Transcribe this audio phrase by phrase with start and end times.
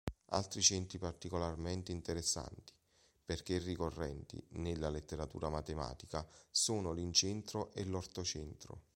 [0.29, 2.73] Altri centri particolarmente interessanti
[3.23, 8.85] perché ricorrenti nella letteratura matematica sono l'incentro e l'ortocentro.